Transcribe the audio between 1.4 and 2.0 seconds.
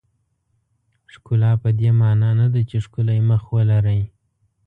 پدې